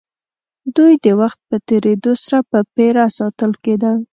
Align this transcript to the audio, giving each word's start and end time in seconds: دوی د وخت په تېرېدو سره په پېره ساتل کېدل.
دوی 0.75 0.93
د 1.05 1.07
وخت 1.19 1.39
په 1.49 1.55
تېرېدو 1.67 2.11
سره 2.23 2.39
په 2.49 2.59
پېره 2.73 3.05
ساتل 3.17 3.51
کېدل. 3.63 3.97